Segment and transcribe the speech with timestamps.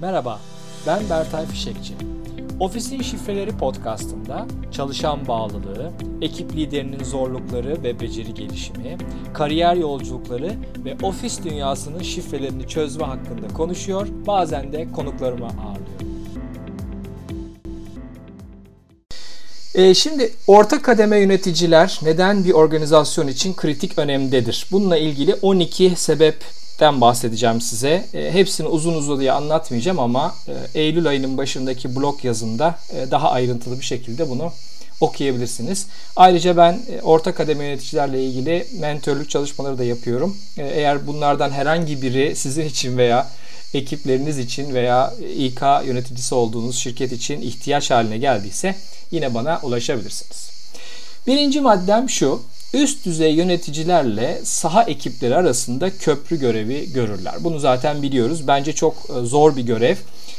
[0.00, 0.40] Merhaba,
[0.86, 1.94] ben Bertay Fişekçi.
[2.60, 5.90] Ofisin Şifreleri podcastında çalışan bağlılığı,
[6.22, 8.96] ekip liderinin zorlukları ve beceri gelişimi,
[9.34, 10.52] kariyer yolculukları
[10.84, 16.06] ve ofis dünyasının şifrelerini çözme hakkında konuşuyor, bazen de konuklarıma ağırlıyorum.
[19.74, 24.66] Ee, şimdi orta kademe yöneticiler neden bir organizasyon için kritik önemdedir?
[24.72, 26.36] Bununla ilgili 12 sebep
[26.80, 28.06] den bahsedeceğim size.
[28.14, 33.80] E, hepsini uzun uzadıya anlatmayacağım ama e, Eylül ayının başındaki blog yazımda e, daha ayrıntılı
[33.80, 34.52] bir şekilde bunu
[35.00, 35.86] okuyabilirsiniz.
[36.16, 40.36] Ayrıca ben e, orta kademe yöneticilerle ilgili mentörlük çalışmaları da yapıyorum.
[40.58, 43.26] E, eğer bunlardan herhangi biri sizin için veya
[43.74, 48.74] ekipleriniz için veya İK yöneticisi olduğunuz şirket için ihtiyaç haline geldiyse
[49.10, 50.50] yine bana ulaşabilirsiniz.
[51.26, 52.42] Birinci maddem şu
[52.72, 57.34] üst düzey yöneticilerle saha ekipleri arasında köprü görevi görürler.
[57.40, 58.48] Bunu zaten biliyoruz.
[58.48, 59.96] Bence çok e, zor bir görev.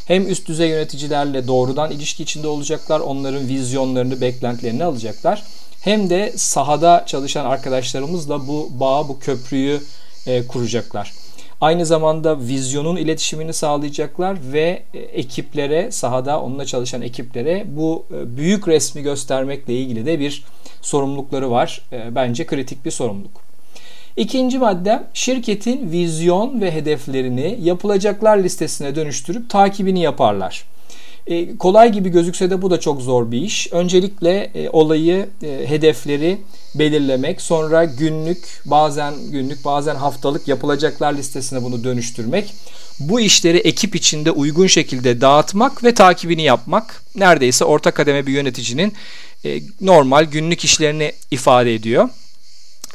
[0.07, 5.43] Hem üst düzey yöneticilerle doğrudan ilişki içinde olacaklar, onların vizyonlarını, beklentilerini alacaklar.
[5.81, 9.81] Hem de sahada çalışan arkadaşlarımızla bu bağı, bu köprüyü
[10.27, 11.13] e, kuracaklar.
[11.61, 18.67] Aynı zamanda vizyonun iletişimini sağlayacaklar ve e, ekiplere, sahada onunla çalışan ekiplere bu e, büyük
[18.67, 20.43] resmi göstermekle ilgili de bir
[20.81, 21.81] sorumlulukları var.
[21.91, 23.47] E, bence kritik bir sorumluluk.
[24.17, 30.65] İkinci madde şirketin vizyon ve hedeflerini yapılacaklar listesine dönüştürüp takibini yaparlar.
[31.27, 33.67] E, kolay gibi gözükse de bu da çok zor bir iş.
[33.73, 36.37] Öncelikle e, olayı, e, hedefleri
[36.75, 42.53] belirlemek, sonra günlük, bazen günlük, bazen haftalık yapılacaklar listesine bunu dönüştürmek.
[42.99, 48.93] Bu işleri ekip içinde uygun şekilde dağıtmak ve takibini yapmak neredeyse orta kademe bir yöneticinin
[49.45, 52.09] e, normal günlük işlerini ifade ediyor.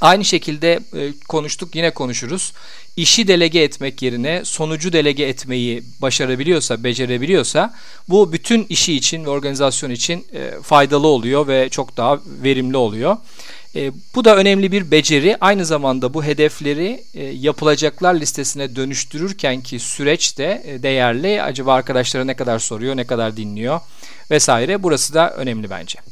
[0.00, 2.52] Aynı şekilde e, konuştuk yine konuşuruz.
[2.96, 7.74] İşi delege etmek yerine sonucu delege etmeyi başarabiliyorsa, becerebiliyorsa
[8.08, 13.17] bu bütün işi için ve organizasyon için e, faydalı oluyor ve çok daha verimli oluyor.
[13.77, 15.36] E, bu da önemli bir beceri.
[15.40, 21.42] Aynı zamanda bu hedefleri e, yapılacaklar listesine dönüştürürken ki süreç de e, değerli.
[21.42, 23.80] Acaba arkadaşlara ne kadar soruyor, ne kadar dinliyor
[24.30, 24.83] vesaire.
[24.83, 26.11] Burası da önemli bence.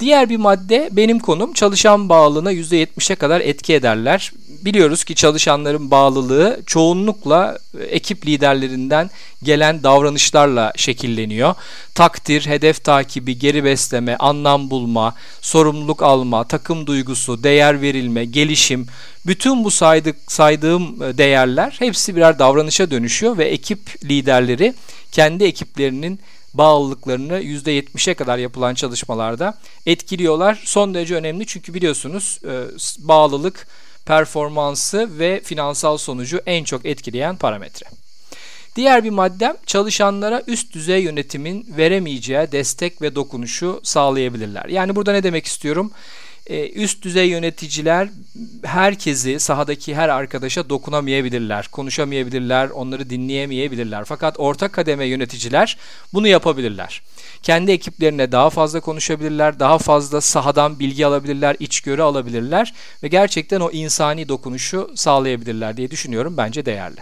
[0.00, 4.32] Diğer bir madde benim konum çalışan bağlılığına %70'e kadar etki ederler.
[4.48, 9.10] Biliyoruz ki çalışanların bağlılığı çoğunlukla e, ekip liderlerinden
[9.42, 11.54] gelen davranışlarla şekilleniyor.
[11.94, 18.86] Takdir, hedef takibi, geri besleme, anlam bulma, sorumluluk alma, takım duygusu, değer verilme, gelişim,
[19.26, 24.74] bütün bu saydık, saydığım e, değerler hepsi birer davranışa dönüşüyor ve ekip liderleri
[25.12, 26.20] kendi ekiplerinin
[26.54, 30.62] bağlılıklarını %70'e kadar yapılan çalışmalarda etkiliyorlar.
[30.64, 32.52] Son derece önemli çünkü biliyorsunuz e,
[32.98, 33.66] bağlılık
[34.06, 37.86] performansı ve finansal sonucu en çok etkileyen parametre.
[38.76, 44.64] Diğer bir maddem çalışanlara üst düzey yönetimin veremeyeceği destek ve dokunuşu sağlayabilirler.
[44.64, 45.92] Yani burada ne demek istiyorum?
[46.50, 48.08] Ee, üst düzey yöneticiler
[48.64, 54.04] herkesi sahadaki her arkadaşa dokunamayabilirler, konuşamayabilirler, onları dinleyemeyebilirler.
[54.04, 55.78] Fakat orta kademe yöneticiler
[56.12, 57.02] bunu yapabilirler.
[57.42, 63.70] Kendi ekiplerine daha fazla konuşabilirler, daha fazla sahadan bilgi alabilirler, içgörü alabilirler ve gerçekten o
[63.70, 66.36] insani dokunuşu sağlayabilirler diye düşünüyorum.
[66.36, 67.00] Bence değerli.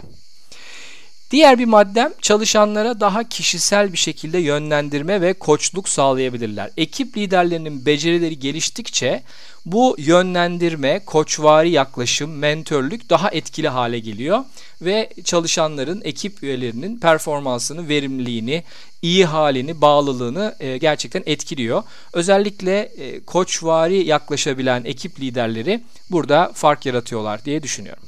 [1.30, 6.70] Diğer bir maddem çalışanlara daha kişisel bir şekilde yönlendirme ve koçluk sağlayabilirler.
[6.76, 9.22] Ekip liderlerinin becerileri geliştikçe
[9.66, 14.44] bu yönlendirme, koçvari yaklaşım, mentörlük daha etkili hale geliyor
[14.82, 18.64] ve çalışanların, ekip üyelerinin performansını, verimliliğini,
[19.02, 21.82] iyi halini, bağlılığını e, gerçekten etkiliyor.
[22.12, 28.02] Özellikle e, koçvari yaklaşabilen ekip liderleri burada fark yaratıyorlar diye düşünüyorum.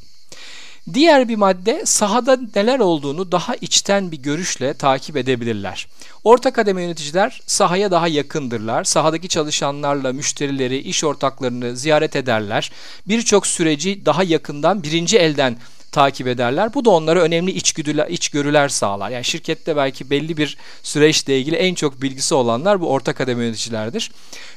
[0.94, 5.86] Diğer bir madde sahada neler olduğunu daha içten bir görüşle takip edebilirler.
[6.24, 8.84] Orta kademe yöneticiler sahaya daha yakındırlar.
[8.84, 12.72] Sahadaki çalışanlarla müşterileri, iş ortaklarını ziyaret ederler.
[13.08, 15.56] Birçok süreci daha yakından birinci elden
[15.92, 16.74] takip ederler.
[16.74, 19.10] Bu da onlara önemli içgüdüler, içgörüler sağlar.
[19.10, 24.10] Yani şirkette belki belli bir süreçle ilgili en çok bilgisi olanlar bu orta kademe yöneticilerdir.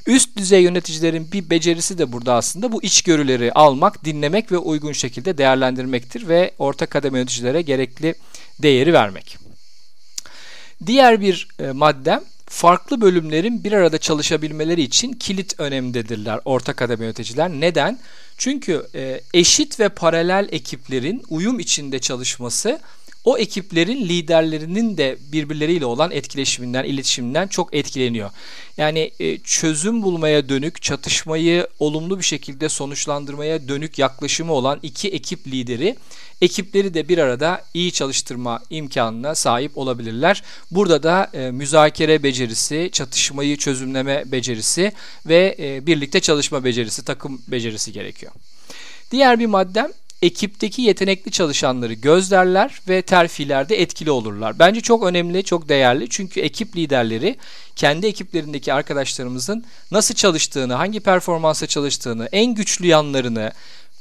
[0.07, 5.37] Üst düzey yöneticilerin bir becerisi de burada aslında bu içgörüleri almak, dinlemek ve uygun şekilde
[5.37, 8.15] değerlendirmektir ve orta kademe yöneticilere gerekli
[8.59, 9.37] değeri vermek.
[10.85, 17.49] Diğer bir e, maddem farklı bölümlerin bir arada çalışabilmeleri için kilit önemdedirler orta kademe yöneticiler.
[17.49, 17.99] Neden?
[18.37, 22.79] Çünkü e, eşit ve paralel ekiplerin uyum içinde çalışması
[23.23, 28.29] o ekiplerin liderlerinin de birbirleriyle olan etkileşiminden, iletişiminden çok etkileniyor.
[28.77, 35.47] Yani e, çözüm bulmaya dönük, çatışmayı olumlu bir şekilde sonuçlandırmaya dönük yaklaşımı olan iki ekip
[35.47, 35.95] lideri
[36.43, 40.43] ekipleri de bir arada iyi çalıştırma imkanına sahip olabilirler.
[40.71, 44.91] Burada da e, müzakere becerisi, çatışmayı çözümleme becerisi
[45.25, 48.31] ve e, birlikte çalışma becerisi, takım becerisi gerekiyor.
[49.11, 49.91] Diğer bir maddem
[50.23, 54.59] ekipteki yetenekli çalışanları gözlerler ve terfilerde etkili olurlar.
[54.59, 56.09] Bence çok önemli, çok değerli.
[56.09, 57.35] Çünkü ekip liderleri
[57.75, 63.51] kendi ekiplerindeki arkadaşlarımızın nasıl çalıştığını, hangi performansa çalıştığını, en güçlü yanlarını,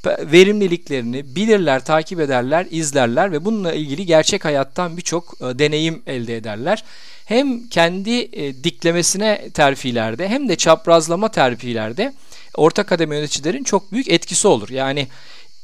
[0.06, 6.84] verimliliklerini bilirler, takip ederler, izlerler ve bununla ilgili gerçek hayattan birçok e, deneyim elde ederler.
[7.24, 12.12] Hem kendi e, diklemesine terfilerde hem de çaprazlama terfilerde
[12.54, 14.68] orta kademe yöneticilerin çok büyük etkisi olur.
[14.68, 15.08] Yani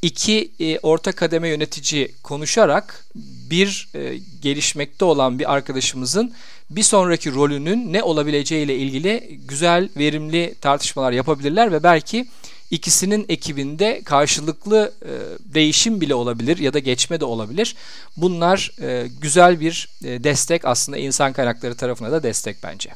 [0.03, 3.06] iki e, orta kademe yönetici konuşarak
[3.50, 6.33] bir e, gelişmekte olan bir arkadaşımızın
[6.71, 12.27] bir sonraki rolünün ne olabileceği ile ilgili güzel, verimli tartışmalar yapabilirler ve belki
[12.71, 15.12] ikisinin ekibinde karşılıklı e,
[15.55, 17.77] değişim bile olabilir ya da geçme de olabilir.
[18.17, 22.91] Bunlar e, güzel bir e, destek aslında insan kaynakları tarafına da destek bence.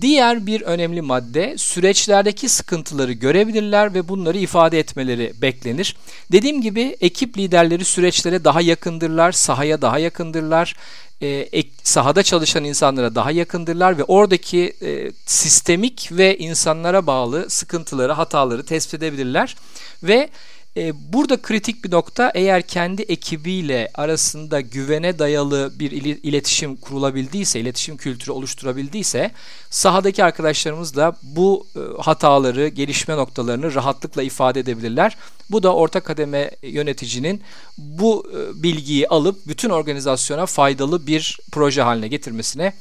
[0.00, 5.96] Diğer bir önemli madde süreçlerdeki sıkıntıları görebilirler ve bunları ifade etmeleri beklenir.
[6.32, 10.76] Dediğim gibi ekip liderleri süreçlere daha yakındırlar, sahaya daha yakındırlar
[11.22, 18.64] e, sahada çalışan insanlara daha yakındırlar ve oradaki e, sistemik ve insanlara bağlı sıkıntıları, hataları
[18.64, 19.56] tespit edebilirler
[20.02, 20.28] ve
[20.78, 25.90] e, burada kritik bir nokta eğer kendi ekibiyle arasında güvene dayalı bir
[26.22, 29.30] iletişim kurulabildiyse, iletişim kültürü oluşturabildiyse
[29.70, 35.16] sahadaki arkadaşlarımız da bu e, hataları, gelişme noktalarını rahatlıkla ifade edebilirler.
[35.50, 37.42] Bu da orta kademe yöneticinin
[37.78, 42.72] bu e, bilgiyi alıp bütün organizasyona faydalı bir proje haline getirmesine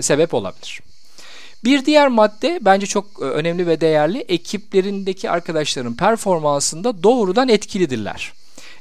[0.00, 0.89] sebep olabilir.
[1.64, 8.32] Bir diğer madde bence çok e, önemli ve değerli ekiplerindeki arkadaşların performansında doğrudan etkilidirler.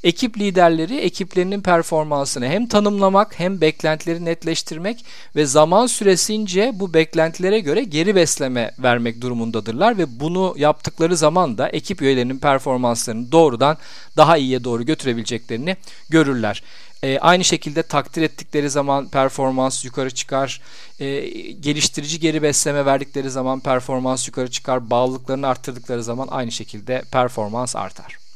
[0.03, 5.05] Ekip liderleri ekiplerinin performansını hem tanımlamak hem beklentileri netleştirmek
[5.35, 11.69] ve zaman süresince bu beklentilere göre geri besleme vermek durumundadırlar ve bunu yaptıkları zaman da
[11.69, 13.77] ekip üyelerinin performanslarını doğrudan
[14.17, 15.77] daha iyiye doğru götürebileceklerini
[16.09, 16.63] görürler.
[17.03, 20.61] E, aynı şekilde takdir ettikleri zaman performans yukarı çıkar.
[20.99, 24.89] E, geliştirici geri besleme verdikleri zaman performans yukarı çıkar.
[24.89, 28.28] Bağlılıklarını arttırdıkları zaman aynı şekilde performans artar.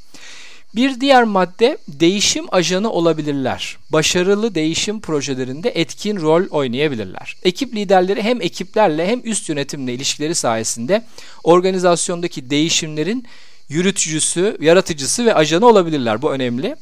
[0.75, 3.77] Bir diğer madde değişim ajanı olabilirler.
[3.89, 7.35] Başarılı değişim projelerinde etkin rol oynayabilirler.
[7.43, 11.03] Ekip liderleri hem ekiplerle hem üst yönetimle ilişkileri sayesinde
[11.43, 13.27] organizasyondaki değişimlerin
[13.69, 16.21] yürütücüsü, yaratıcısı ve ajanı olabilirler.
[16.21, 16.75] Bu önemli.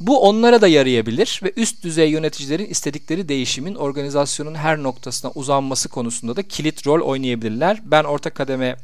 [0.00, 6.36] Bu onlara da yarayabilir ve üst düzey yöneticilerin istedikleri değişimin organizasyonun her noktasına uzanması konusunda
[6.36, 7.80] da kilit rol oynayabilirler.
[7.84, 8.76] Ben orta kademe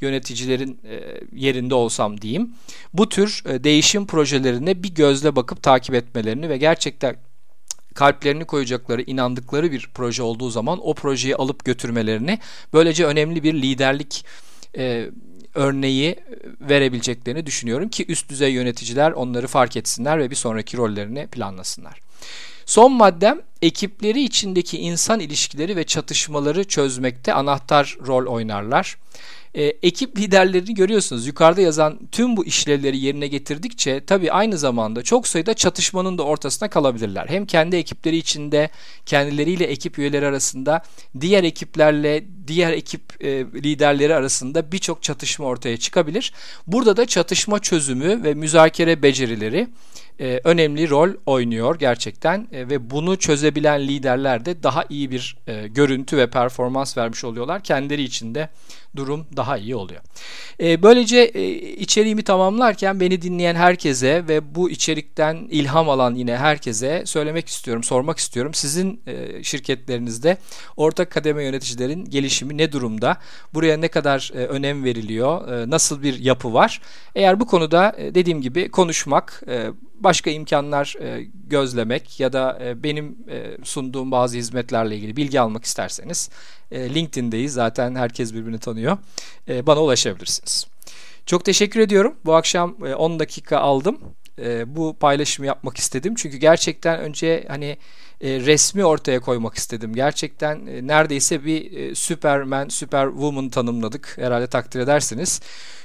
[0.00, 2.50] yöneticilerin e, yerinde olsam diyeyim.
[2.94, 7.16] Bu tür e, değişim projelerine bir gözle bakıp takip etmelerini ve gerçekten
[7.94, 12.38] kalplerini koyacakları, inandıkları bir proje olduğu zaman o projeyi alıp götürmelerini
[12.72, 14.24] böylece önemli bir liderlik
[14.76, 15.10] e,
[15.54, 16.16] örneği
[16.60, 22.00] verebileceklerini düşünüyorum ki üst düzey yöneticiler onları fark etsinler ve bir sonraki rollerini planlasınlar.
[22.66, 28.96] Son maddem ekipleri içindeki insan ilişkileri ve çatışmaları çözmekte anahtar rol oynarlar.
[29.54, 31.26] E, ekip liderlerini görüyorsunuz.
[31.26, 36.70] Yukarıda yazan tüm bu işlevleri yerine getirdikçe tabii aynı zamanda çok sayıda çatışmanın da ortasına
[36.70, 37.26] kalabilirler.
[37.28, 38.70] Hem kendi ekipleri içinde,
[39.06, 40.82] kendileriyle ekip üyeleri arasında,
[41.20, 46.32] diğer ekiplerle, diğer ekip e, liderleri arasında birçok çatışma ortaya çıkabilir.
[46.66, 49.68] Burada da çatışma çözümü ve müzakere becerileri
[50.20, 55.68] e, önemli rol oynuyor gerçekten e, ve bunu çözebilen liderler de daha iyi bir e,
[55.68, 57.62] görüntü ve performans vermiş oluyorlar.
[57.62, 58.48] Kendileri için de
[58.96, 60.00] durum daha iyi oluyor.
[60.60, 67.02] E, böylece e, içeriğimi tamamlarken beni dinleyen herkese ve bu içerikten ilham alan yine herkese
[67.06, 68.54] söylemek istiyorum, sormak istiyorum.
[68.54, 70.36] Sizin e, şirketlerinizde
[70.76, 73.16] ortak kademe yöneticilerin gelişimi ne durumda?
[73.54, 75.70] Buraya ne kadar e, önem veriliyor?
[75.70, 76.80] Nasıl bir yapı var?
[77.14, 79.42] Eğer bu konuda dediğim gibi konuşmak,
[79.94, 80.96] başka imkanlar
[81.46, 83.18] gözlemek ya da benim
[83.64, 86.30] sunduğum bazı hizmetlerle ilgili bilgi almak isterseniz
[86.72, 87.52] LinkedIn'deyiz.
[87.52, 88.79] Zaten herkes birbirini tanıyor.
[89.48, 90.66] E, bana ulaşabilirsiniz.
[91.26, 92.14] Çok teşekkür ediyorum.
[92.24, 93.98] Bu akşam e, 10 dakika aldım.
[94.38, 96.14] E, bu paylaşımı yapmak istedim.
[96.16, 97.76] Çünkü gerçekten önce hani
[98.20, 99.94] e, resmi ortaya koymak istedim.
[99.94, 104.18] Gerçekten e, neredeyse bir e, Superman, Superwoman tanımladık.
[104.18, 105.40] Herhalde takdir edersiniz.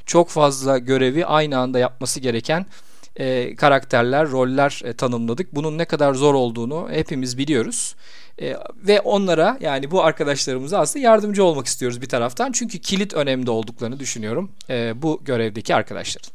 [0.06, 2.66] Çok fazla görevi aynı anda yapması gereken
[3.16, 5.56] e, karakterler, roller e, tanımladık.
[5.56, 7.96] Bunun ne kadar zor olduğunu hepimiz biliyoruz.
[8.42, 12.52] E, ve onlara yani bu arkadaşlarımıza aslında yardımcı olmak istiyoruz bir taraftan.
[12.52, 16.32] Çünkü kilit önemli olduklarını düşünüyorum e, bu görevdeki arkadaşların.